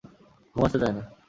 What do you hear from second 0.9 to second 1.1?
না।